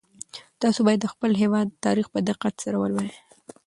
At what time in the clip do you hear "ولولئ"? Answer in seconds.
2.77-3.11